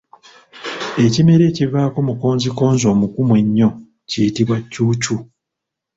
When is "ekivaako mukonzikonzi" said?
1.51-2.83